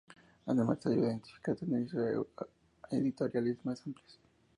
[0.47, 2.03] Además, ayuda a identificar tendencias
[2.89, 4.17] editoriales más amplias.